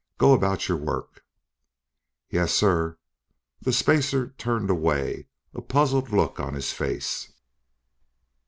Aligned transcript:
Go 0.17 0.33
about 0.33 0.67
your 0.67 0.79
work." 0.79 1.23
"Yes, 2.31 2.51
sir." 2.51 2.97
The 3.61 3.71
spacer 3.71 4.31
turned 4.35 4.71
away, 4.71 5.27
a 5.53 5.61
puzzled 5.61 6.11
look 6.11 6.39
on 6.39 6.55
his 6.55 6.73
face. 6.73 7.31